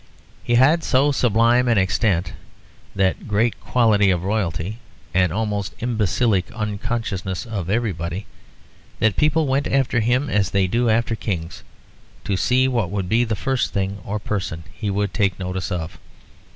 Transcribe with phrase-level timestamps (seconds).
[0.43, 2.33] He had to so sublime an extent
[2.95, 4.79] that great quality of royalty
[5.13, 8.25] an almost imbecile unconsciousness of everybody,
[8.97, 11.63] that people went after him as they do after kings
[12.23, 15.99] to see what would be the first thing or person he would take notice of.